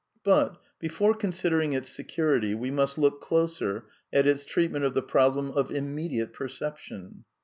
[0.23, 5.51] But, before considering its security, we must look closer at its treatment of the problem
[5.51, 7.23] of immediate perception.